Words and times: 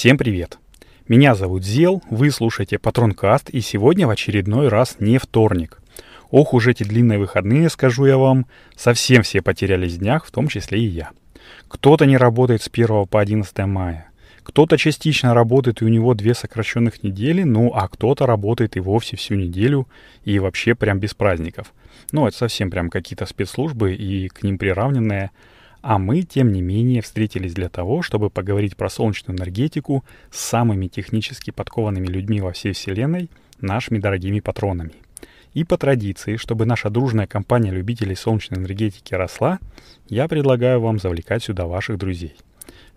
Всем 0.00 0.16
привет! 0.16 0.58
Меня 1.08 1.34
зовут 1.34 1.62
Зел, 1.62 2.02
вы 2.08 2.30
слушаете 2.30 2.78
Патронкаст, 2.78 3.50
и 3.50 3.60
сегодня 3.60 4.06
в 4.06 4.10
очередной 4.10 4.68
раз 4.68 4.96
не 4.98 5.18
вторник. 5.18 5.82
Ох 6.30 6.54
уж 6.54 6.68
эти 6.68 6.84
длинные 6.84 7.18
выходные, 7.18 7.68
скажу 7.68 8.06
я 8.06 8.16
вам, 8.16 8.46
совсем 8.74 9.22
все 9.22 9.42
потерялись 9.42 9.96
в 9.96 9.98
днях, 9.98 10.24
в 10.24 10.30
том 10.30 10.48
числе 10.48 10.80
и 10.80 10.86
я. 10.86 11.10
Кто-то 11.68 12.06
не 12.06 12.16
работает 12.16 12.62
с 12.62 12.70
1 12.72 13.08
по 13.08 13.20
11 13.20 13.58
мая, 13.66 14.10
кто-то 14.42 14.78
частично 14.78 15.34
работает, 15.34 15.82
и 15.82 15.84
у 15.84 15.88
него 15.88 16.14
две 16.14 16.32
сокращенных 16.32 17.02
недели, 17.02 17.42
ну 17.42 17.70
а 17.74 17.86
кто-то 17.86 18.24
работает 18.24 18.78
и 18.78 18.80
вовсе 18.80 19.18
всю 19.18 19.34
неделю, 19.34 19.86
и 20.24 20.38
вообще 20.38 20.74
прям 20.74 20.98
без 20.98 21.12
праздников. 21.12 21.74
Ну, 22.10 22.26
это 22.26 22.34
совсем 22.34 22.70
прям 22.70 22.88
какие-то 22.88 23.26
спецслужбы 23.26 23.92
и 23.92 24.28
к 24.28 24.42
ним 24.44 24.56
приравненные 24.56 25.30
а 25.82 25.98
мы, 25.98 26.22
тем 26.22 26.52
не 26.52 26.62
менее, 26.62 27.02
встретились 27.02 27.54
для 27.54 27.68
того, 27.68 28.02
чтобы 28.02 28.30
поговорить 28.30 28.76
про 28.76 28.90
солнечную 28.90 29.38
энергетику 29.38 30.04
с 30.30 30.40
самыми 30.40 30.88
технически 30.88 31.50
подкованными 31.50 32.06
людьми 32.06 32.40
во 32.40 32.52
всей 32.52 32.72
Вселенной, 32.72 33.30
нашими 33.60 33.98
дорогими 33.98 34.40
патронами. 34.40 34.92
И 35.52 35.64
по 35.64 35.76
традиции, 35.76 36.36
чтобы 36.36 36.64
наша 36.64 36.90
дружная 36.90 37.26
компания 37.26 37.70
любителей 37.70 38.14
солнечной 38.14 38.60
энергетики 38.60 39.14
росла, 39.14 39.58
я 40.08 40.28
предлагаю 40.28 40.80
вам 40.80 40.98
завлекать 40.98 41.42
сюда 41.42 41.66
ваших 41.66 41.98
друзей. 41.98 42.36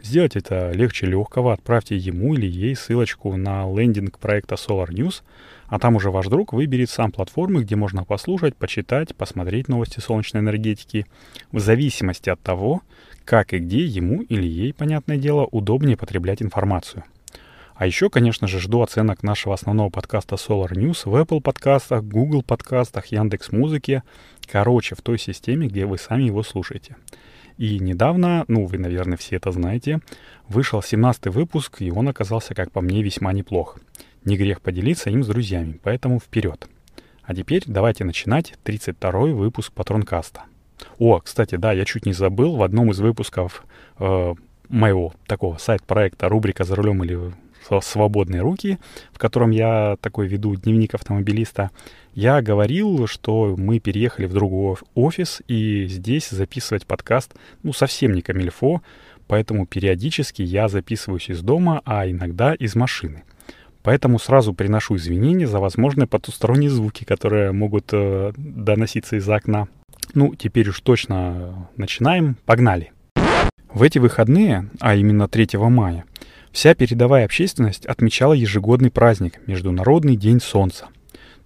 Сделать 0.03 0.35
это 0.35 0.71
легче 0.71 1.05
легкого, 1.05 1.53
отправьте 1.53 1.95
ему 1.95 2.34
или 2.34 2.45
ей 2.45 2.75
ссылочку 2.75 3.38
на 3.38 3.66
лендинг 3.73 4.20
проекта 4.20 4.55
Solar 4.55 4.89
News, 4.89 5.21
а 5.67 5.80
там 5.80 5.95
уже 5.95 6.11
ваш 6.11 6.27
друг 6.27 6.52
выберет 6.52 6.89
сам 6.89 7.09
платформы, 7.09 7.63
где 7.63 7.77
можно 7.77 8.03
послушать, 8.03 8.53
почитать, 8.58 9.16
посмотреть 9.16 9.70
новости 9.70 10.02
солнечной 10.02 10.41
энергетики, 10.41 11.05
в 11.53 11.59
зависимости 11.59 12.30
от 12.30 12.41
того, 12.41 12.81
как 13.23 13.53
и 13.53 13.59
где 13.59 13.85
ему 13.85 14.21
или 14.23 14.45
ей, 14.45 14.73
понятное 14.73 15.16
дело, 15.16 15.47
удобнее 15.50 15.95
потреблять 15.95 16.42
информацию. 16.42 17.05
А 17.73 17.86
еще, 17.86 18.09
конечно 18.09 18.45
же, 18.45 18.59
жду 18.59 18.81
оценок 18.81 19.23
нашего 19.23 19.53
основного 19.53 19.89
подкаста 19.89 20.36
Solar 20.36 20.73
News 20.73 21.09
в 21.09 21.16
Apple 21.16 21.39
подкастах, 21.39 22.03
Google 22.03 22.44
подкастах, 22.44 23.05
Яндекс 23.05 23.53
Музыке. 23.53 24.03
Короче, 24.52 24.95
в 24.95 25.02
той 25.02 25.17
системе, 25.17 25.67
где 25.67 25.86
вы 25.86 25.97
сами 25.97 26.23
его 26.23 26.44
слушаете. 26.44 26.97
И 27.57 27.79
недавно, 27.79 28.45
ну, 28.47 28.65
вы, 28.65 28.77
наверное, 28.77 29.17
все 29.17 29.35
это 29.35 29.51
знаете, 29.51 29.99
вышел 30.47 30.79
17-й 30.79 31.29
выпуск, 31.29 31.81
и 31.81 31.91
он 31.91 32.07
оказался, 32.07 32.55
как 32.55 32.71
по 32.71 32.81
мне, 32.81 33.03
весьма 33.03 33.33
неплох. 33.33 33.79
Не 34.25 34.37
грех 34.37 34.61
поделиться 34.61 35.09
им 35.09 35.23
с 35.23 35.27
друзьями, 35.27 35.79
поэтому 35.83 36.19
вперед. 36.19 36.67
А 37.23 37.35
теперь 37.35 37.63
давайте 37.65 38.03
начинать 38.03 38.53
32-й 38.65 39.33
выпуск 39.33 39.71
Патронкаста. 39.73 40.43
О, 40.97 41.19
кстати, 41.19 41.55
да, 41.55 41.71
я 41.71 41.85
чуть 41.85 42.05
не 42.05 42.13
забыл, 42.13 42.55
в 42.55 42.63
одном 42.63 42.91
из 42.91 42.99
выпусков 42.99 43.65
э, 43.99 44.33
моего 44.69 45.13
такого 45.27 45.57
сайт-проекта 45.57 46.27
рубрика 46.29 46.63
«За 46.63 46.75
рулем 46.75 47.03
или 47.03 47.33
свободные 47.81 48.42
руки», 48.42 48.78
в 49.11 49.17
котором 49.17 49.52
я 49.52 49.97
такой 50.02 50.28
веду 50.28 50.56
дневник 50.56 50.94
автомобилиста, 50.95 51.72
я 52.14 52.42
говорил, 52.42 53.08
что 53.08 53.55
мы 53.58 53.80
переехали 53.80 54.25
в 54.25 54.33
другой 54.33 54.78
офис, 54.94 55.42
и 55.47 55.86
здесь 55.88 56.30
записывать 56.30 56.86
подкаст, 56.86 57.33
ну, 57.64 57.73
совсем 57.73 58.14
не 58.14 58.22
камильфо, 58.22 58.81
поэтому 59.28 59.66
периодически 59.66 60.42
я 60.42 60.67
записываюсь 60.67 61.30
из 61.30 61.42
дома, 61.42 61.81
а 61.86 62.09
иногда 62.09 62.53
из 62.53 62.75
машины. 62.75 63.23
Поэтому 63.83 64.17
сразу 64.17 64.53
приношу 64.53 64.95
извинения 64.95 65.45
за 65.45 65.59
возможные 65.59 66.08
потусторонние 66.08 66.70
звуки, 66.70 67.03
которые 67.03 67.52
могут 67.52 67.89
э, 67.92 68.31
доноситься 68.38 69.17
из 69.17 69.27
окна. 69.27 69.67
Ну, 70.14 70.36
теперь 70.36 70.70
уж 70.70 70.80
точно 70.80 71.67
начинаем. 71.75 72.38
Погнали! 72.45 72.92
В 73.73 73.81
эти 73.81 73.98
выходные, 73.98 74.70
а 74.80 74.95
именно 74.95 75.27
3 75.27 75.58
мая, 75.58 76.05
вся 76.53 76.75
передовая 76.75 77.25
общественность 77.25 77.85
отмечала 77.85 78.31
ежегодный 78.33 78.91
праздник– 78.91 79.39
Международный 79.47 80.15
день 80.15 80.39
Солнца. 80.39 80.87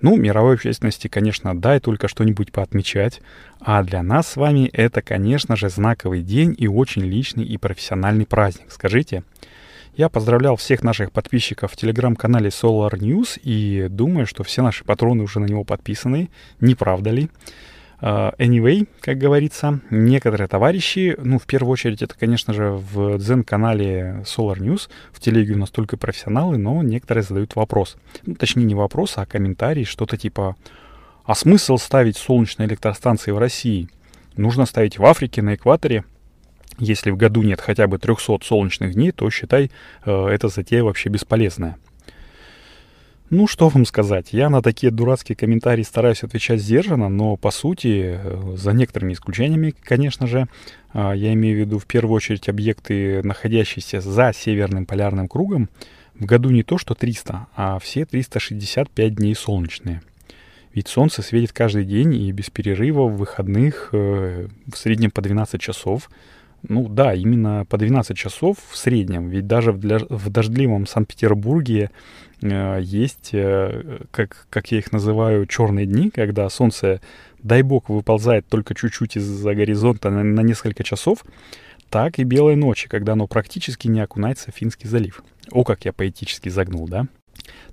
Ну, 0.02 0.16
мировой 0.16 0.56
общественности, 0.56 1.08
конечно, 1.08 1.60
дай 1.60 1.80
только 1.80 2.08
что-нибудь 2.08 2.52
поотмечать, 2.52 3.22
а 3.60 3.82
для 3.82 4.04
нас 4.04 4.28
с 4.28 4.36
вами 4.36 4.70
это, 4.72 5.02
конечно 5.02 5.56
же, 5.56 5.70
знаковый 5.70 6.22
день 6.22 6.54
и 6.56 6.68
очень 6.68 7.02
личный 7.02 7.46
и 7.46 7.58
профессиональный 7.58 8.28
праздник. 8.28 8.68
Скажите, 8.70 9.24
я 9.96 10.10
поздравлял 10.10 10.56
всех 10.58 10.84
наших 10.84 11.12
подписчиков 11.12 11.72
в 11.72 11.78
телеграм-канале 11.78 12.50
Solar 12.50 12.92
News 12.92 13.40
и 13.42 13.88
думаю, 13.90 14.28
что 14.28 14.44
все 14.44 14.62
наши 14.62 14.84
патроны 14.84 15.24
уже 15.24 15.40
на 15.40 15.46
него 15.46 15.64
подписаны. 15.64 16.30
Не 16.60 16.76
правда 16.76 17.10
ли? 17.10 17.30
Uh, 18.00 18.36
anyway, 18.38 18.88
как 19.02 19.18
говорится, 19.18 19.80
некоторые 19.90 20.48
товарищи, 20.48 21.16
ну, 21.18 21.40
в 21.40 21.48
первую 21.48 21.72
очередь, 21.72 22.04
это, 22.04 22.16
конечно 22.16 22.54
же, 22.54 22.70
в 22.70 23.18
дзен-канале 23.18 24.24
Solar 24.24 24.60
News, 24.60 24.88
в 25.12 25.20
телеге 25.20 25.56
у 25.56 25.58
нас 25.58 25.72
только 25.72 25.98
профессионалы, 25.98 26.58
но 26.58 26.84
некоторые 26.84 27.24
задают 27.24 27.56
вопрос. 27.56 27.98
Ну, 28.24 28.36
точнее, 28.36 28.66
не 28.66 28.76
вопрос, 28.76 29.14
а 29.18 29.26
комментарий, 29.26 29.84
что-то 29.84 30.16
типа, 30.16 30.56
а 31.26 31.34
смысл 31.34 31.78
ставить 31.78 32.18
солнечные 32.18 32.68
электростанции 32.68 33.32
в 33.32 33.40
России? 33.40 33.90
Нужно 34.36 34.68
ставить 34.68 35.00
в 35.00 35.06
Африке, 35.06 35.42
на 35.42 35.56
экваторе? 35.56 36.06
Если 36.78 37.10
в 37.10 37.18
году 37.18 37.42
нет 37.42 37.60
хотя 37.60 37.88
бы 37.88 37.98
300 37.98 38.40
солнечных 38.44 38.94
дней, 38.94 39.12
то 39.12 39.28
считай, 39.32 39.72
э, 40.06 40.28
эта 40.28 40.48
затея 40.50 40.84
вообще 40.84 41.10
бесполезная. 41.10 41.78
Ну, 43.30 43.46
что 43.46 43.68
вам 43.68 43.86
сказать, 43.86 44.32
я 44.32 44.50
на 44.50 44.62
такие 44.62 44.90
дурацкие 44.90 45.36
комментарии 45.36 45.84
стараюсь 45.84 46.24
отвечать 46.24 46.62
сдержанно, 46.62 47.10
но 47.10 47.36
по 47.36 47.52
сути, 47.52 48.22
э, 48.24 48.56
за 48.56 48.72
некоторыми 48.72 49.12
исключениями, 49.12 49.76
конечно 49.84 50.28
же, 50.28 50.48
э, 50.94 51.12
я 51.14 51.34
имею 51.34 51.58
в 51.58 51.60
виду 51.60 51.78
в 51.78 51.86
первую 51.86 52.16
очередь 52.16 52.48
объекты, 52.48 53.22
находящиеся 53.24 54.00
за 54.00 54.32
северным 54.34 54.86
полярным 54.86 55.28
кругом, 55.28 55.68
в 56.18 56.24
году 56.24 56.52
не 56.52 56.64
то 56.64 56.78
что 56.78 56.96
300, 56.96 57.48
а 57.54 57.80
все 57.80 58.06
365 58.06 59.16
дней 59.16 59.36
солнечные. 59.36 60.02
Ведь 60.74 60.88
солнце 60.88 61.22
светит 61.22 61.52
каждый 61.52 61.84
день 61.84 62.16
и 62.16 62.32
без 62.32 62.50
перерыва 62.50 63.10
в 63.10 63.18
выходных 63.18 63.90
в 63.92 64.50
среднем 64.74 65.12
по 65.12 65.22
12 65.22 65.60
часов– 65.60 66.10
ну 66.64 66.88
да, 66.88 67.14
именно 67.14 67.66
по 67.66 67.78
12 67.78 68.18
часов 68.18 68.58
в 68.70 68.78
среднем. 68.78 69.30
Ведь 69.30 69.48
даже 69.48 69.72
в, 69.72 69.80
для, 69.80 70.00
в 70.10 70.30
дождливом 70.30 70.86
Санкт-Петербурге 70.86 71.92
э, 72.42 72.80
есть, 72.82 73.30
э, 73.34 74.00
как, 74.12 74.48
как 74.50 74.72
я 74.72 74.80
их 74.80 74.92
называю, 74.92 75.46
черные 75.46 75.86
дни, 75.86 76.10
когда 76.10 76.50
солнце, 76.50 77.02
дай 77.42 77.62
бог, 77.62 77.90
выползает 77.90 78.48
только 78.48 78.76
чуть-чуть 78.76 79.18
из-за 79.18 79.56
горизонта 79.56 80.10
на, 80.10 80.24
на 80.24 80.42
несколько 80.42 80.84
часов, 80.84 81.24
так 81.90 82.20
и 82.20 82.24
белые 82.24 82.58
ночи, 82.58 82.90
когда 82.90 83.14
оно 83.14 83.28
практически 83.28 83.88
не 83.88 84.02
окунается 84.02 84.52
в 84.52 84.56
Финский 84.56 84.88
залив. 84.88 85.24
О, 85.52 85.64
как 85.64 85.86
я 85.86 85.94
поэтически 85.94 86.50
загнул, 86.50 86.88
да? 86.88 87.08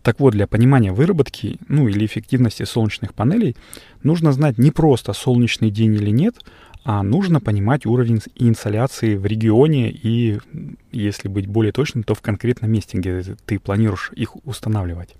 Так 0.03 0.21
вот, 0.21 0.33
для 0.33 0.47
понимания 0.47 0.93
выработки, 0.93 1.59
ну 1.69 1.89
или 1.89 2.05
эффективности 2.05 2.65
солнечных 2.65 3.15
панелей, 3.15 3.57
нужно 4.03 4.33
знать 4.33 4.59
не 4.59 4.71
просто 4.71 5.13
солнечный 5.13 5.71
день 5.71 5.95
или 5.95 6.11
нет, 6.11 6.37
а 6.85 7.03
нужно 7.03 7.41
понимать 7.41 7.87
уровень 7.87 8.21
инсоляции 8.37 9.17
в 9.17 9.25
регионе 9.25 9.91
и, 9.91 10.39
если 10.93 11.29
быть 11.29 11.47
более 11.47 11.73
точным, 11.73 12.05
то 12.05 12.15
в 12.15 12.21
конкретном 12.21 12.71
месте, 12.71 12.99
где 12.99 13.23
ты 13.47 13.59
планируешь 13.59 14.11
их 14.15 14.37
устанавливать. 14.45 15.15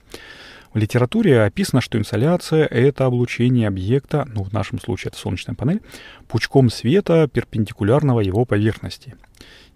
В 0.75 0.79
литературе 0.79 1.43
описано, 1.43 1.81
что 1.81 1.99
инсоляция— 1.99 2.67
это 2.71 3.07
облучение 3.07 3.69
объекта, 3.69 4.29
ну 4.35 4.43
в 4.43 4.53
нашем 4.53 4.81
случае 4.81 5.11
это 5.11 5.19
солнечная 5.19 5.55
панель, 5.55 5.81
пучком 6.29 6.69
света, 6.69 7.29
перпендикулярного 7.33 8.21
его 8.21 8.45
поверхности. 8.45 9.15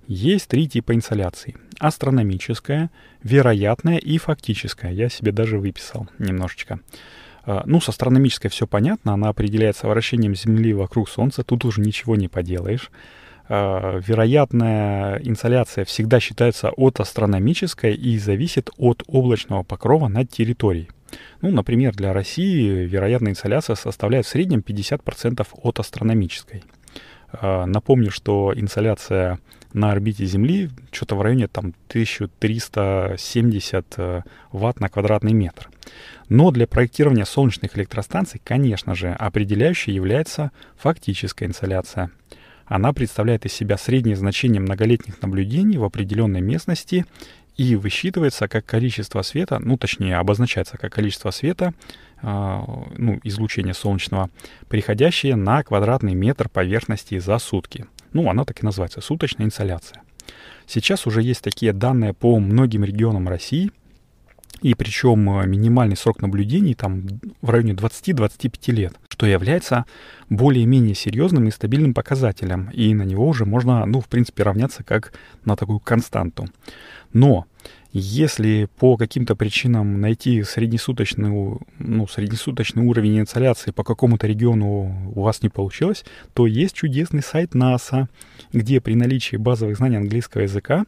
Есть 0.08 0.48
три 0.48 0.68
типа 0.68 0.94
инсоляции. 0.94 1.54
Астрономическая, 1.78 2.90
вероятная 3.22 3.98
и 3.98 4.18
фактическая. 4.18 4.92
Я 4.92 5.08
себе 5.08 5.32
даже 5.32 5.58
выписал 5.58 6.08
немножечко. 6.18 6.80
А, 7.44 7.62
ну, 7.66 7.80
с 7.80 7.88
астрономической 7.88 8.50
все 8.50 8.66
понятно, 8.66 9.14
она 9.14 9.28
определяется 9.28 9.88
вращением 9.88 10.34
Земли 10.34 10.72
вокруг 10.72 11.08
Солнца, 11.08 11.42
тут 11.42 11.64
уже 11.64 11.80
ничего 11.80 12.16
не 12.16 12.28
поделаешь. 12.28 12.90
А, 13.48 13.98
вероятная 13.98 15.18
инсоляция 15.18 15.84
всегда 15.84 16.20
считается 16.20 16.70
от 16.70 17.00
астрономической 17.00 17.94
и 17.94 18.18
зависит 18.18 18.70
от 18.76 19.02
облачного 19.06 19.62
покрова 19.62 20.08
над 20.08 20.30
территорией. 20.30 20.90
Ну, 21.40 21.50
например, 21.50 21.94
для 21.94 22.12
России 22.12 22.84
вероятная 22.84 23.32
инсоляция 23.32 23.76
составляет 23.76 24.26
в 24.26 24.28
среднем 24.28 24.60
50% 24.60 25.46
от 25.62 25.78
астрономической. 25.78 26.64
А, 27.32 27.66
напомню, 27.66 28.10
что 28.10 28.52
инсоляция 28.54 29.38
на 29.72 29.92
орбите 29.92 30.24
Земли 30.26 30.70
что-то 30.98 31.14
в 31.14 31.22
районе 31.22 31.46
там 31.46 31.72
1370 31.88 33.86
э, 33.96 34.22
ватт 34.50 34.80
на 34.80 34.88
квадратный 34.88 35.32
метр. 35.32 35.70
Но 36.28 36.50
для 36.50 36.66
проектирования 36.66 37.24
солнечных 37.24 37.78
электростанций, 37.78 38.40
конечно 38.42 38.96
же, 38.96 39.12
определяющей 39.12 39.92
является 39.92 40.50
фактическая 40.76 41.46
инсоляция. 41.46 42.10
Она 42.66 42.92
представляет 42.92 43.46
из 43.46 43.52
себя 43.52 43.78
среднее 43.78 44.16
значение 44.16 44.60
многолетних 44.60 45.22
наблюдений 45.22 45.78
в 45.78 45.84
определенной 45.84 46.40
местности 46.40 47.06
и 47.56 47.76
высчитывается 47.76 48.48
как 48.48 48.66
количество 48.66 49.22
света, 49.22 49.60
ну 49.60 49.78
точнее 49.78 50.16
обозначается 50.16 50.78
как 50.78 50.92
количество 50.92 51.30
света, 51.30 51.74
э, 52.22 52.60
ну 52.96 53.20
излучения 53.22 53.72
солнечного, 53.72 54.30
приходящее 54.68 55.36
на 55.36 55.62
квадратный 55.62 56.14
метр 56.14 56.48
поверхности 56.48 57.18
за 57.20 57.38
сутки. 57.38 57.86
Ну, 58.12 58.28
она 58.28 58.44
так 58.44 58.62
и 58.62 58.66
называется, 58.66 59.00
суточная 59.00 59.46
инсоляция. 59.46 60.02
Сейчас 60.68 61.06
уже 61.06 61.22
есть 61.22 61.40
такие 61.40 61.72
данные 61.72 62.12
по 62.12 62.38
многим 62.38 62.84
регионам 62.84 63.26
России, 63.26 63.72
и 64.60 64.74
причем 64.74 65.40
э, 65.40 65.46
минимальный 65.46 65.96
срок 65.96 66.20
наблюдений 66.20 66.74
там 66.74 67.06
в 67.40 67.48
районе 67.48 67.72
20-25 67.72 68.72
лет, 68.72 68.92
что 69.08 69.24
является 69.26 69.86
более-менее 70.28 70.94
серьезным 70.94 71.48
и 71.48 71.50
стабильным 71.50 71.94
показателем, 71.94 72.68
и 72.72 72.92
на 72.92 73.02
него 73.02 73.26
уже 73.26 73.46
можно, 73.46 73.86
ну, 73.86 74.00
в 74.00 74.08
принципе, 74.08 74.42
равняться 74.42 74.84
как 74.84 75.14
на 75.44 75.56
такую 75.56 75.78
константу. 75.78 76.46
Но 77.14 77.46
если 77.92 78.68
по 78.78 78.96
каким-то 78.96 79.34
причинам 79.34 80.00
найти 80.00 80.42
среднесуточный, 80.42 81.58
ну, 81.78 82.06
среднесуточный 82.06 82.84
уровень 82.84 83.20
инсоляции 83.20 83.70
по 83.70 83.82
какому-то 83.82 84.26
региону 84.26 85.12
у 85.14 85.22
вас 85.22 85.42
не 85.42 85.48
получилось, 85.48 86.04
то 86.34 86.46
есть 86.46 86.74
чудесный 86.74 87.22
сайт 87.22 87.54
НАСА, 87.54 88.08
где 88.52 88.80
при 88.80 88.94
наличии 88.94 89.36
базовых 89.36 89.78
знаний 89.78 89.96
английского 89.96 90.42
языка 90.42 90.84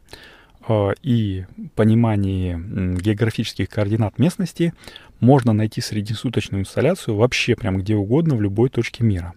э, 0.69 0.91
и 1.03 1.47
понимании 1.75 2.59
географических 3.01 3.69
координат 3.71 4.19
местности 4.19 4.75
можно 5.21 5.53
найти 5.53 5.81
среднесуточную 5.81 6.63
инсталляцию 6.63 7.17
вообще 7.17 7.57
прям 7.57 7.79
где 7.79 7.95
угодно 7.95 8.37
в 8.37 8.43
любой 8.43 8.69
точке 8.69 9.05
мира. 9.05 9.33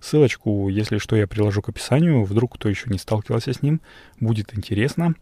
Ссылочку, 0.00 0.68
если 0.68 0.98
что, 0.98 1.16
я 1.16 1.26
приложу 1.26 1.62
к 1.62 1.68
описанию. 1.68 2.24
Вдруг 2.24 2.54
кто 2.54 2.68
еще 2.68 2.90
не 2.90 2.98
сталкивался 2.98 3.52
с 3.52 3.62
ним, 3.62 3.80
будет 4.20 4.56
интересно. 4.56 5.14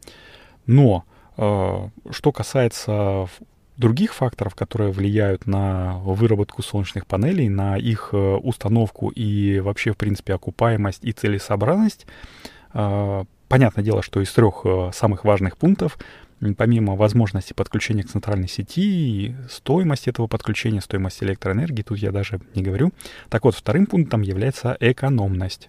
Но 0.67 1.05
что 1.37 2.33
касается 2.33 3.29
других 3.77 4.15
факторов, 4.15 4.55
которые 4.55 4.91
влияют 4.91 5.47
на 5.47 5.99
выработку 5.99 6.62
солнечных 6.62 7.06
панелей, 7.06 7.49
на 7.49 7.77
их 7.77 8.11
э, 8.12 8.17
установку 8.17 9.11
и 9.11 9.61
вообще, 9.61 9.93
в 9.93 9.99
принципе, 9.99 10.35
окупаемость 10.35 11.05
и 11.05 11.12
целесообразность, 11.12 12.06
э, 12.73 13.25
понятное 13.49 13.85
дело, 13.85 14.03
что 14.03 14.21
из 14.23 14.33
трех 14.33 14.65
самых 14.94 15.25
важных 15.25 15.59
пунктов, 15.59 15.99
помимо 16.56 16.97
возможности 16.97 17.53
подключения 17.53 18.03
к 18.03 18.09
центральной 18.09 18.49
сети, 18.49 19.37
стоимость 19.50 20.09
этого 20.09 20.27
подключения, 20.27 20.81
стоимость 20.81 21.23
электроэнергии, 21.23 21.83
тут 21.83 21.99
я 21.99 22.12
даже 22.12 22.41
не 22.55 22.62
говорю. 22.62 22.93
Так 23.29 23.44
вот, 23.44 23.55
вторым 23.55 23.87
пунктом 23.87 24.23
является 24.23 24.77
экономность. 24.81 25.69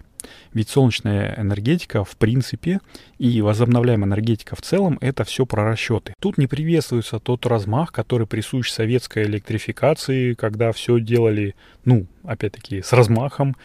Ведь 0.54 0.70
солнечная 0.70 1.36
энергетика, 1.38 2.04
в 2.04 2.18
принципе, 2.18 2.80
и 3.18 3.42
возобновляемая 3.42 4.08
энергетика 4.08 4.56
в 4.56 4.62
целом, 4.62 4.98
это 5.02 5.24
все 5.24 5.46
про 5.46 5.64
расчеты. 5.64 6.14
Тут 6.20 6.38
не 6.38 6.48
приветствуется 6.48 7.20
тот 7.20 7.46
размах, 7.46 7.92
который 7.92 8.28
присущ 8.28 8.72
советской 8.72 9.24
электрификации, 9.24 10.34
когда 10.34 10.72
все 10.72 11.00
делали, 11.00 11.56
ну, 11.86 12.08
опять-таки, 12.24 12.82
с 12.82 12.94
размахом, 12.94 13.56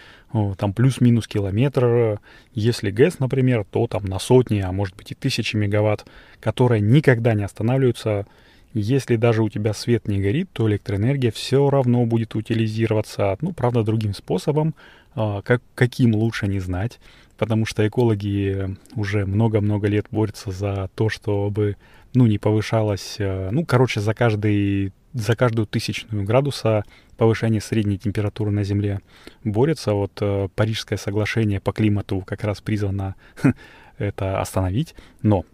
там 0.57 0.73
плюс-минус 0.73 1.29
километр. 1.29 2.21
Если 2.55 2.91
ГЭС, 2.91 3.19
например, 3.19 3.65
то 3.71 3.87
там 3.87 4.05
на 4.07 4.19
сотни, 4.19 4.61
а 4.61 4.73
может 4.73 4.97
быть 4.97 5.13
и 5.13 5.15
тысячи 5.15 5.57
мегаватт, 5.57 6.07
которые 6.41 6.81
никогда 6.81 7.35
не 7.35 7.45
останавливаются. 7.45 8.27
Если 8.75 9.17
даже 9.17 9.43
у 9.43 9.49
тебя 9.49 9.75
свет 9.75 10.09
не 10.09 10.21
горит, 10.21 10.49
то 10.53 10.69
электроэнергия 10.69 11.31
все 11.31 11.69
равно 11.69 12.07
будет 12.07 12.35
утилизироваться, 12.35 13.37
ну, 13.41 13.53
правда, 13.53 13.83
другим 13.83 14.15
способом, 14.15 14.75
а, 15.15 15.43
как, 15.43 15.63
каким 15.75 16.15
лучше 16.15 16.47
не 16.47 16.59
знать, 16.59 16.99
потому 17.37 17.67
что 17.67 17.87
экологи 17.87 18.77
уже 18.95 19.27
много-много 19.27 19.89
лет 19.89 20.07
борются 20.11 20.53
за 20.53 20.89
то, 20.95 21.11
чтобы, 21.11 21.77
ну, 22.15 22.27
не 22.27 22.39
повышалось, 22.39 23.17
а, 23.21 23.51
ну, 23.51 23.67
короче, 23.67 24.01
за 24.01 24.15
каждый 24.15 24.93
за 25.15 25.37
каждую 25.37 25.67
тысячную 25.67 26.25
градуса 26.25 26.85
повышение 27.19 27.61
средней 27.61 27.99
температуры 27.99 28.51
на 28.51 28.65
Земле 28.65 29.01
борются. 29.45 29.93
Вот 29.93 30.13
э, 30.21 30.49
Парижское 30.55 30.97
соглашение 30.99 31.61
по 31.61 31.73
климату 31.73 32.23
как 32.27 32.45
раз 32.45 32.61
призвано 32.61 33.15
это 33.99 34.41
остановить. 34.41 34.95
Но 35.23 35.45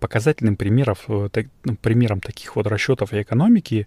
показательным 0.00 0.56
примеров, 0.56 1.04
э, 1.08 1.28
так, 1.30 1.46
ну, 1.64 1.76
примером 1.76 2.20
таких 2.20 2.56
вот 2.56 2.66
расчетов 2.66 3.12
и 3.12 3.20
экономики, 3.20 3.86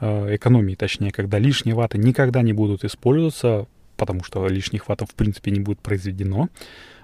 э, 0.00 0.36
экономии 0.36 0.74
точнее, 0.74 1.10
когда 1.10 1.38
лишние 1.38 1.74
ваты 1.74 1.98
никогда 1.98 2.42
не 2.42 2.52
будут 2.52 2.84
использоваться, 2.84 3.66
потому 3.96 4.24
что 4.24 4.48
лишних 4.48 4.88
ватов 4.88 5.10
в 5.10 5.14
принципе 5.14 5.50
не 5.50 5.60
будет 5.60 5.80
произведено, 5.80 6.48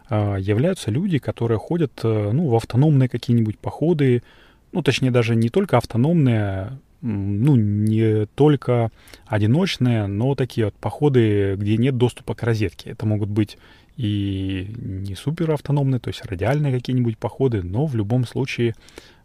являются 0.09 0.93
люди, 0.93 1.19
которые 1.19 1.59
ходят 1.59 1.93
э, 2.05 2.31
ну, 2.33 2.47
в 2.47 2.55
автономные 2.55 3.09
какие-нибудь 3.09 3.59
походы, 3.59 4.23
ну, 4.71 4.81
точнее, 4.81 5.11
даже 5.11 5.35
не 5.35 5.49
только 5.49 5.79
автономные, 5.79 6.79
ну, 7.01 7.57
не 7.57 8.27
только 8.27 8.91
одиночные, 9.27 10.07
но 10.07 10.35
такие 10.35 10.67
вот 10.67 10.75
походы, 10.75 11.57
где 11.57 11.77
нет 11.77 11.97
доступа 11.97 12.35
к 12.35 12.43
розетке. 12.43 12.91
Это 12.91 13.07
могут 13.07 13.29
быть 13.29 13.59
и 13.97 14.75
не 14.77 15.15
супер 15.15 15.51
автономные, 15.51 16.01
то 16.01 16.09
есть 16.09 16.25
радиальные 16.25 16.73
какие-нибудь 16.73 17.17
походы, 17.17 17.63
но 17.63 17.87
в 17.87 17.95
любом 17.95 18.27
случае 18.27 18.75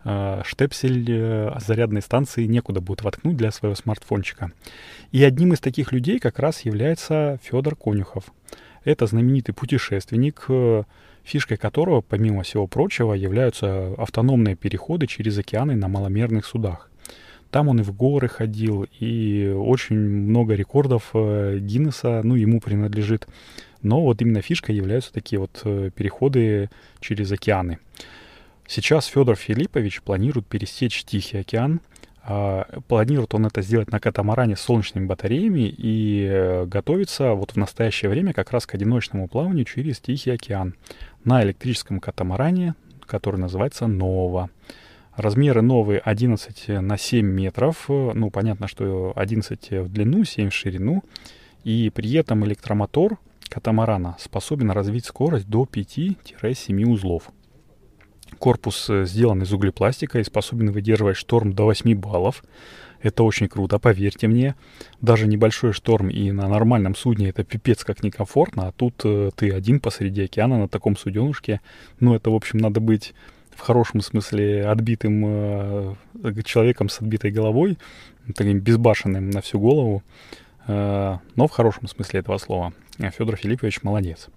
э, 0.06 0.42
штепсель 0.46 1.06
э, 1.10 1.60
зарядной 1.60 2.02
станции 2.02 2.46
некуда 2.46 2.80
будет 2.80 3.02
воткнуть 3.04 3.36
для 3.36 3.52
своего 3.52 3.76
смартфончика. 3.76 4.52
И 5.12 5.24
одним 5.24 5.54
из 5.54 5.60
таких 5.60 5.92
людей 5.92 6.20
как 6.20 6.40
раз 6.40 6.62
является 6.62 7.38
Федор 7.44 7.76
Конюхов. 7.76 8.26
Это 8.86 9.08
знаменитый 9.08 9.54
путешественник, 9.54 10.46
э, 10.48 10.84
фишкой 11.24 11.58
которого, 11.58 12.02
помимо 12.02 12.44
всего 12.44 12.66
прочего, 12.66 13.14
являются 13.14 13.94
автономные 13.98 14.56
переходы 14.56 15.06
через 15.06 15.38
океаны 15.38 15.76
на 15.76 15.90
маломерных 15.90 16.46
судах. 16.46 16.91
Там 17.52 17.68
он 17.68 17.82
и 17.82 17.84
в 17.84 17.94
горы 17.94 18.30
ходил, 18.30 18.88
и 19.00 19.54
очень 19.56 19.98
много 19.98 20.56
рекордов 20.56 21.10
э, 21.14 21.58
Гиннесса, 21.60 22.22
ну, 22.24 22.36
ему 22.36 22.62
принадлежит. 22.62 23.28
Но 23.82 24.02
вот 24.02 24.22
именно 24.22 24.42
фишкой 24.42 24.76
являются 24.76 25.12
такие 25.12 25.40
вот 25.40 25.62
э, 25.66 25.92
переходы 25.94 26.70
через 27.02 27.32
океаны. 27.32 27.80
Сейчас 28.68 29.06
Федор 29.06 29.36
Филиппович 29.36 30.02
планирует 30.02 30.48
пересечь 30.48 31.04
Тихий 31.04 31.40
океан. 31.40 31.82
А, 32.24 32.66
планирует 32.88 33.34
он 33.34 33.48
это 33.48 33.62
сделать 33.62 33.92
на 33.92 34.00
катамаране 34.00 34.56
с 34.56 34.62
солнечными 34.62 35.08
батареями 35.08 35.68
и 35.78 36.26
э, 36.32 36.66
готовится 36.68 37.34
вот 37.34 37.52
в 37.52 37.58
настоящее 37.58 38.10
время 38.10 38.32
как 38.32 38.52
раз 38.52 38.66
к 38.66 38.76
одиночному 38.76 39.28
плаванию 39.28 39.66
через 39.66 40.00
Тихий 40.00 40.32
океан 40.32 40.76
на 41.26 41.44
электрическом 41.44 42.00
катамаране, 42.00 42.76
который 43.08 43.42
называется 43.42 43.88
«Нова». 43.88 44.50
Размеры 45.16 45.62
новые 45.62 46.00
11 46.00 46.82
на 46.82 46.98
7 46.98 47.26
метров. 47.26 47.86
Ну, 47.90 48.30
понятно, 48.30 48.68
что 48.68 49.12
11 49.16 49.72
в 49.72 49.90
длину, 49.90 50.24
7 50.24 50.50
в 50.50 50.54
ширину. 50.54 51.04
И 51.64 51.92
при 51.94 52.14
этом 52.14 52.46
электромотор 52.46 53.18
катамарана 53.50 54.16
способен 54.20 54.72
развить 54.72 55.06
скорость 55.06 55.48
до 55.48 55.64
5-7 55.64 56.86
узлов. 56.86 57.30
Корпус 58.40 58.90
э, 58.90 59.06
сделан 59.06 59.44
из 59.44 59.52
углепластика 59.52 60.20
и 60.20 60.24
способен 60.24 60.72
выдерживать 60.72 61.18
шторм 61.18 61.54
до 61.54 61.66
8 61.66 61.94
баллов. 61.96 62.44
Это 63.02 63.24
очень 63.24 63.50
круто, 63.50 63.78
поверьте 63.78 64.28
мне. 64.28 64.56
Даже 65.02 65.28
небольшой 65.28 65.74
шторм 65.74 66.10
и 66.10 66.32
на 66.32 66.48
нормальном 66.48 66.96
судне 66.96 67.30
это 67.30 67.44
пипец 67.44 67.84
как 67.84 68.04
некомфортно, 68.04 68.68
а 68.68 68.72
тут 68.72 69.02
э, 69.04 69.32
ты 69.36 69.52
один 69.52 69.80
посреди 69.80 70.24
океана 70.24 70.58
на 70.58 70.68
таком 70.70 70.96
суденушке. 70.96 71.60
Ну, 72.00 72.16
это, 72.16 72.32
в 72.32 72.36
общем, 72.36 72.60
надо 72.60 72.80
быть 72.80 73.14
в 73.62 73.64
хорошем 73.64 74.02
смысле 74.02 74.66
отбитым 74.66 75.24
э, 75.24 75.96
человеком 76.44 76.90
с 76.90 77.00
отбитой 77.00 77.30
головой, 77.30 77.78
таким 78.36 78.60
безбашенным 78.60 79.30
на 79.30 79.42
всю 79.42 79.60
голову, 79.60 80.02
э, 80.68 81.18
но 81.36 81.48
в 81.48 81.52
хорошем 81.52 81.88
смысле 81.88 82.22
этого 82.22 82.40
слова. 82.40 82.74
Федор 82.98 83.36
Филиппович 83.36 83.84
молодец. 83.84 84.30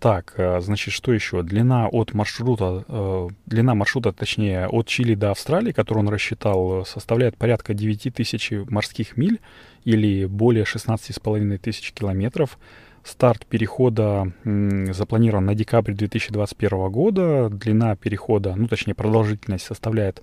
Так, 0.00 0.34
э, 0.36 0.60
значит, 0.60 0.92
что 0.92 1.14
еще? 1.14 1.42
Длина 1.42 1.88
от 1.88 2.12
маршрута, 2.12 2.84
э, 2.86 3.28
длина 3.46 3.74
маршрута, 3.74 4.12
точнее, 4.12 4.66
от 4.66 4.86
Чили 4.86 5.14
до 5.14 5.30
Австралии, 5.30 5.72
который 5.72 6.00
он 6.00 6.10
рассчитал, 6.10 6.84
составляет 6.84 7.38
порядка 7.38 7.72
9 7.72 8.10
тысяч 8.14 8.52
морских 8.68 9.16
миль 9.16 9.40
или 9.84 10.26
более 10.26 10.64
16,5 10.64 11.56
тысяч 11.56 11.92
километров. 11.92 12.58
Старт 13.04 13.46
перехода 13.46 14.32
запланирован 14.44 15.44
на 15.44 15.54
декабрь 15.54 15.92
2021 15.92 16.90
года. 16.90 17.48
Длина 17.50 17.96
перехода, 17.96 18.54
ну, 18.54 18.68
точнее, 18.68 18.94
продолжительность 18.94 19.64
составляет 19.64 20.22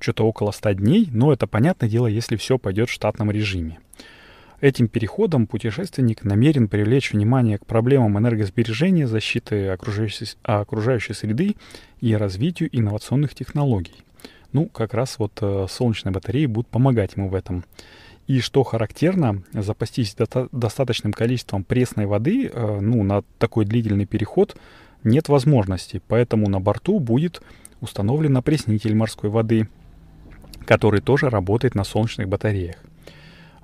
что-то 0.00 0.24
около 0.24 0.50
100 0.50 0.72
дней, 0.72 1.08
но 1.12 1.32
это 1.32 1.46
понятное 1.46 1.88
дело, 1.88 2.06
если 2.06 2.36
все 2.36 2.58
пойдет 2.58 2.88
в 2.88 2.92
штатном 2.92 3.30
режиме. 3.30 3.78
Этим 4.60 4.88
переходом 4.88 5.46
путешественник 5.46 6.24
намерен 6.24 6.68
привлечь 6.68 7.12
внимание 7.12 7.58
к 7.58 7.66
проблемам 7.66 8.18
энергосбережения, 8.18 9.06
защиты 9.06 9.68
окружающей, 9.68 10.26
окружающей 10.42 11.12
среды 11.12 11.56
и 12.00 12.16
развитию 12.16 12.70
инновационных 12.72 13.34
технологий. 13.34 13.94
Ну, 14.52 14.66
как 14.66 14.94
раз 14.94 15.18
вот 15.18 15.32
э, 15.42 15.66
солнечные 15.68 16.12
батареи 16.12 16.46
будут 16.46 16.68
помогать 16.68 17.16
ему 17.16 17.28
в 17.28 17.34
этом. 17.34 17.64
И 18.26 18.40
что 18.40 18.64
характерно, 18.64 19.42
запастись 19.52 20.14
до- 20.14 20.48
достаточным 20.50 21.12
количеством 21.12 21.62
пресной 21.62 22.06
воды 22.06 22.50
э, 22.52 22.80
ну, 22.80 23.02
на 23.04 23.22
такой 23.38 23.64
длительный 23.64 24.06
переход 24.06 24.56
нет 25.04 25.28
возможности. 25.28 26.02
Поэтому 26.08 26.48
на 26.48 26.60
борту 26.60 26.98
будет 26.98 27.40
установлен 27.80 28.36
опреснитель 28.36 28.94
морской 28.94 29.30
воды, 29.30 29.68
который 30.66 31.00
тоже 31.00 31.30
работает 31.30 31.74
на 31.74 31.84
солнечных 31.84 32.28
батареях. 32.28 32.76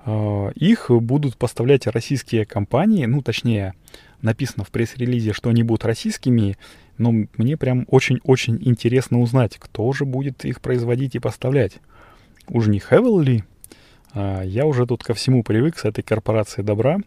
А, 0.05 0.49
их 0.55 0.89
будут 0.89 1.37
поставлять 1.37 1.87
российские 1.87 2.45
компании, 2.45 3.05
ну, 3.05 3.21
точнее, 3.21 3.73
написано 4.21 4.63
в 4.63 4.71
пресс-релизе, 4.71 5.33
что 5.33 5.49
они 5.49 5.63
будут 5.63 5.85
российскими, 5.85 6.57
но 6.97 7.11
мне 7.37 7.57
прям 7.57 7.85
очень-очень 7.89 8.57
интересно 8.61 9.19
узнать, 9.19 9.57
кто 9.57 9.91
же 9.93 10.05
будет 10.05 10.45
их 10.45 10.61
производить 10.61 11.15
и 11.15 11.19
поставлять. 11.19 11.79
Уж 12.47 12.67
не 12.67 12.79
Хевел 12.79 13.19
ли? 13.19 13.43
А, 14.13 14.41
я 14.43 14.65
уже 14.65 14.85
тут 14.85 15.03
ко 15.03 15.13
всему 15.13 15.43
привык 15.43 15.77
с 15.77 15.85
этой 15.85 16.03
корпорацией 16.03 16.65
добра. 16.65 16.99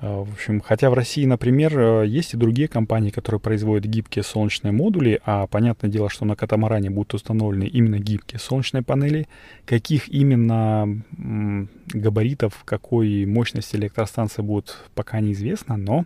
А, 0.00 0.24
в 0.24 0.32
общем, 0.32 0.60
хотя 0.60 0.90
в 0.90 0.94
России, 0.94 1.24
например, 1.26 1.78
э, 1.78 2.06
есть 2.06 2.34
и 2.34 2.36
другие 2.36 2.68
компании, 2.68 3.10
которые 3.10 3.40
производят 3.40 3.84
гибкие 3.84 4.22
солнечные 4.22 4.72
модули, 4.72 5.20
а 5.24 5.46
понятное 5.46 5.90
дело, 5.90 6.08
что 6.10 6.24
на 6.24 6.34
катамаране 6.34 6.90
будут 6.90 7.14
установлены 7.14 7.64
именно 7.64 7.98
гибкие 7.98 8.40
солнечные 8.40 8.82
панели. 8.82 9.28
Каких 9.66 10.08
именно 10.08 11.02
габаритов, 11.92 12.62
какой 12.64 13.26
мощности 13.26 13.76
электростанции 13.76 14.42
будут, 14.42 14.76
пока 14.94 15.20
неизвестно, 15.20 15.76
но 15.76 16.04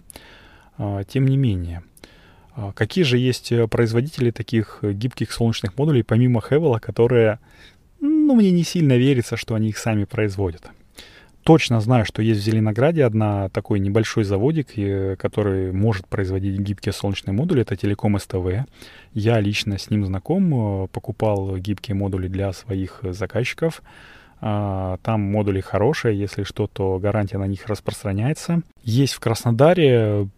а, 0.77 1.05
тем 1.05 1.27
не 1.27 1.37
менее. 1.37 1.83
Какие 2.75 3.05
же 3.05 3.19
есть 3.19 3.53
э, 3.53 3.69
производители 3.69 4.31
таких 4.31 4.79
гибких 4.83 5.31
солнечных 5.31 5.77
модулей, 5.77 6.03
помимо 6.03 6.41
Хевела, 6.41 6.79
которые, 6.79 7.39
ну, 8.01 8.35
мне 8.35 8.51
не 8.51 8.65
сильно 8.65 8.97
верится, 8.97 9.37
что 9.37 9.55
они 9.55 9.69
их 9.69 9.79
сами 9.79 10.05
производят? 10.05 10.71
точно 11.47 11.81
знаю, 11.81 12.05
что 12.05 12.23
есть 12.23 12.41
в 12.41 12.45
Зеленограде 12.45 13.05
одна 13.05 13.49
такой 13.51 13.79
небольшой 13.79 14.25
заводик, 14.25 14.71
который 15.17 15.73
может 15.73 16.09
производить 16.09 16.59
гибкие 16.59 16.93
солнечные 16.93 17.35
модули. 17.35 17.63
Это 17.63 17.77
Телеком 17.77 18.19
СТВ. 18.19 18.67
Я 19.15 19.41
лично 19.41 19.79
с 19.79 19.89
ним 19.89 20.05
знаком, 20.05 20.85
э, 20.85 20.89
покупал 20.89 21.57
гибкие 21.57 21.95
модули 21.95 22.27
для 22.27 22.53
своих 22.53 23.01
заказчиков. 23.03 23.81
А, 24.41 24.99
там 25.03 25.21
модули 25.21 25.61
хорошие, 25.61 26.19
если 26.19 26.43
что, 26.43 26.67
то 26.67 26.99
гарантия 26.99 27.39
на 27.39 27.47
них 27.47 27.67
распространяется. 27.67 28.63
Есть 28.83 29.15
в 29.15 29.21
Краснодаре 29.21 30.29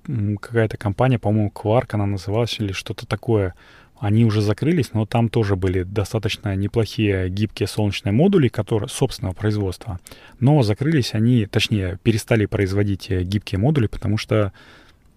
какая-то 0.40 0.76
компания, 0.76 1.18
по-моему, 1.18 1.50
Кварк 1.50 1.94
она 1.94 2.04
называлась 2.04 2.60
или 2.60 2.72
что-то 2.72 3.06
такое. 3.06 3.54
Они 4.00 4.24
уже 4.24 4.40
закрылись, 4.42 4.92
но 4.92 5.06
там 5.06 5.28
тоже 5.28 5.56
были 5.56 5.82
достаточно 5.82 6.54
неплохие 6.54 7.28
гибкие 7.28 7.66
солнечные 7.66 8.12
модули, 8.12 8.48
которые 8.48 8.88
собственного 8.88 9.34
производства. 9.34 9.98
Но 10.38 10.62
закрылись 10.62 11.14
они, 11.14 11.46
точнее, 11.46 11.98
перестали 12.02 12.46
производить 12.46 13.10
э, 13.10 13.22
гибкие 13.22 13.58
модули, 13.58 13.88
потому 13.88 14.16
что, 14.16 14.52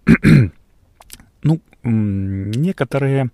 ну, 1.42 1.60
некоторые 1.84 3.30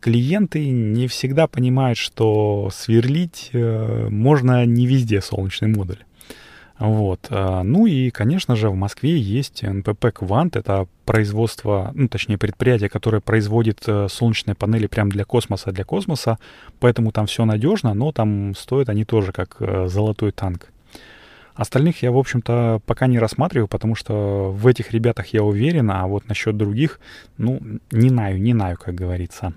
клиенты 0.00 0.68
не 0.70 1.08
всегда 1.08 1.46
понимают, 1.46 1.98
что 1.98 2.70
сверлить 2.72 3.50
э, 3.52 4.08
можно 4.08 4.64
не 4.66 4.86
везде 4.86 5.20
солнечный 5.20 5.68
модуль. 5.68 5.98
Вот. 6.80 7.26
А, 7.28 7.62
ну 7.62 7.84
и, 7.84 8.08
конечно 8.08 8.56
же, 8.56 8.70
в 8.70 8.74
Москве 8.74 9.18
есть 9.18 9.62
НПП 9.62 10.06
«Квант». 10.14 10.56
Это 10.56 10.88
производство, 11.04 11.92
ну, 11.94 12.08
точнее, 12.08 12.38
предприятие, 12.38 12.88
которое 12.88 13.20
производит 13.20 13.82
э, 13.86 14.08
солнечные 14.08 14.54
панели 14.54 14.86
прямо 14.86 15.10
для 15.10 15.26
космоса, 15.26 15.72
для 15.72 15.84
космоса. 15.84 16.38
Поэтому 16.80 17.12
там 17.12 17.26
все 17.26 17.44
надежно, 17.44 17.92
но 17.92 18.12
там 18.12 18.54
стоят 18.54 18.88
они 18.88 19.04
тоже 19.04 19.32
как 19.32 19.56
э, 19.60 19.88
золотой 19.88 20.32
танк. 20.32 20.68
Остальных 21.54 22.02
я, 22.02 22.12
в 22.12 22.16
общем-то, 22.16 22.80
пока 22.86 23.06
не 23.06 23.18
рассматриваю, 23.18 23.68
потому 23.68 23.94
что 23.94 24.50
в 24.50 24.66
этих 24.66 24.92
ребятах 24.92 25.26
я 25.34 25.42
уверен, 25.42 25.90
а 25.90 26.06
вот 26.06 26.28
насчет 26.28 26.56
других, 26.56 26.98
ну, 27.36 27.60
не 27.90 28.08
знаю, 28.08 28.40
не 28.40 28.54
знаю, 28.54 28.78
как 28.78 28.94
говорится. 28.94 29.52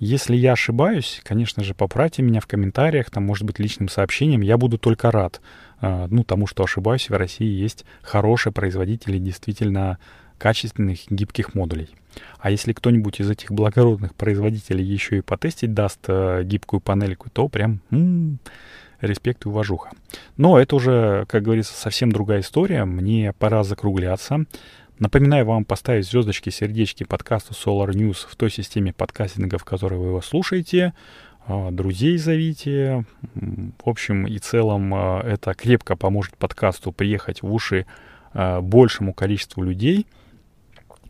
Если 0.00 0.34
я 0.34 0.52
ошибаюсь, 0.52 1.20
конечно 1.22 1.62
же, 1.62 1.74
поправьте 1.74 2.22
меня 2.22 2.40
в 2.40 2.46
комментариях, 2.46 3.10
там, 3.10 3.24
может 3.24 3.44
быть, 3.44 3.58
личным 3.58 3.88
сообщением, 3.88 4.40
я 4.40 4.56
буду 4.56 4.78
только 4.78 5.10
рад. 5.10 5.42
А, 5.80 6.06
ну, 6.10 6.24
тому, 6.24 6.46
что 6.46 6.62
ошибаюсь, 6.62 7.08
в 7.08 7.16
России 7.16 7.48
есть 7.48 7.84
хорошие 8.02 8.52
производители 8.52 9.18
действительно 9.18 9.98
качественных 10.38 11.00
гибких 11.10 11.54
модулей. 11.54 11.90
А 12.38 12.50
если 12.50 12.72
кто-нибудь 12.72 13.20
из 13.20 13.30
этих 13.30 13.52
благородных 13.52 14.14
производителей 14.14 14.84
еще 14.84 15.18
и 15.18 15.22
потестить 15.22 15.74
даст 15.74 16.00
э, 16.08 16.42
гибкую 16.44 16.80
панельку, 16.80 17.28
то 17.30 17.48
прям 17.48 17.80
м-м, 17.90 18.38
респект 19.00 19.44
и 19.44 19.48
уважуха. 19.48 19.90
Но 20.36 20.58
это 20.58 20.76
уже, 20.76 21.24
как 21.28 21.42
говорится, 21.42 21.74
совсем 21.74 22.10
другая 22.10 22.40
история. 22.40 22.84
Мне 22.84 23.32
пора 23.38 23.62
закругляться. 23.64 24.44
Напоминаю 24.98 25.46
вам 25.46 25.64
поставить 25.64 26.06
звездочки, 26.06 26.50
сердечки 26.50 27.04
подкасту 27.04 27.52
Solar 27.52 27.90
News 27.90 28.26
в 28.28 28.36
той 28.36 28.50
системе 28.50 28.92
подкастинга, 28.92 29.56
в 29.56 29.64
которой 29.64 29.98
вы 29.98 30.06
его 30.08 30.20
слушаете. 30.20 30.94
А, 31.52 31.72
друзей 31.72 32.16
зовите. 32.16 33.04
В 33.34 33.88
общем 33.88 34.24
и 34.24 34.38
целом 34.38 34.94
а, 34.94 35.20
это 35.20 35.52
крепко 35.52 35.96
поможет 35.96 36.36
подкасту 36.36 36.92
приехать 36.92 37.42
в 37.42 37.52
уши 37.52 37.86
а, 38.32 38.60
большему 38.60 39.12
количеству 39.12 39.64
людей, 39.64 40.06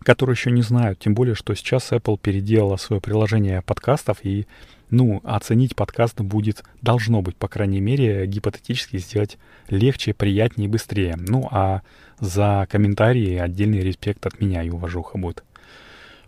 которые 0.02 0.32
еще 0.32 0.50
не 0.50 0.62
знают. 0.62 0.98
Тем 0.98 1.12
более, 1.12 1.34
что 1.34 1.54
сейчас 1.54 1.92
Apple 1.92 2.18
переделала 2.18 2.76
свое 2.76 3.02
приложение 3.02 3.60
подкастов 3.60 4.24
и 4.24 4.46
ну, 4.88 5.20
оценить 5.24 5.76
подкаст 5.76 6.18
будет, 6.22 6.64
должно 6.80 7.20
быть, 7.20 7.36
по 7.36 7.46
крайней 7.46 7.82
мере, 7.82 8.26
гипотетически 8.26 8.96
сделать 8.96 9.36
легче, 9.68 10.14
приятнее 10.14 10.68
и 10.68 10.70
быстрее. 10.70 11.16
Ну, 11.18 11.48
а 11.50 11.82
за 12.18 12.66
комментарии 12.70 13.36
отдельный 13.36 13.80
респект 13.80 14.24
от 14.24 14.40
меня 14.40 14.62
и 14.62 14.70
уважуха 14.70 15.18
будет. 15.18 15.44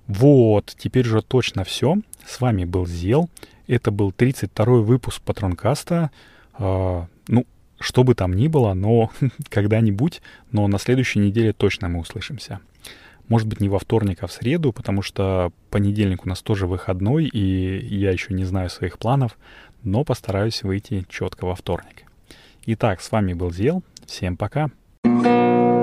Вот, 0.06 0.74
теперь 0.76 1.06
уже 1.06 1.22
точно 1.22 1.64
все. 1.64 1.96
С 2.26 2.40
вами 2.40 2.64
был 2.64 2.86
Зел. 2.86 3.28
Это 3.66 3.90
был 3.90 4.10
32-й 4.10 4.82
выпуск 4.82 5.22
Патронкаста. 5.22 6.10
Э, 6.58 7.06
ну, 7.28 7.46
что 7.80 8.04
бы 8.04 8.14
там 8.14 8.32
ни 8.34 8.48
было, 8.48 8.74
но 8.74 9.10
когда-нибудь, 9.48 10.22
но 10.50 10.66
на 10.68 10.78
следующей 10.78 11.18
неделе 11.18 11.52
точно 11.52 11.88
мы 11.88 12.00
услышимся. 12.00 12.60
Может 13.28 13.48
быть, 13.48 13.60
не 13.60 13.68
во 13.68 13.78
вторник, 13.78 14.18
а 14.22 14.26
в 14.26 14.32
среду, 14.32 14.72
потому 14.72 15.02
что 15.02 15.52
понедельник 15.70 16.26
у 16.26 16.28
нас 16.28 16.42
тоже 16.42 16.66
выходной, 16.66 17.26
и 17.26 17.96
я 17.96 18.10
еще 18.10 18.34
не 18.34 18.44
знаю 18.44 18.68
своих 18.68 18.98
планов, 18.98 19.38
но 19.84 20.04
постараюсь 20.04 20.62
выйти 20.62 21.06
четко 21.08 21.46
во 21.46 21.54
вторник. 21.54 22.04
Итак, 22.66 23.00
с 23.00 23.10
вами 23.10 23.32
был 23.32 23.50
Зел. 23.50 23.82
Всем 24.06 24.36
пока. 24.36 24.70
thank 25.04 25.26
you 25.26 25.81